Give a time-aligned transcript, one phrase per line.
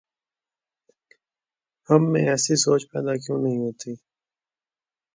[1.89, 3.91] ہم میں ایسی سوچ پیدا کیوں نہیں ہوتی؟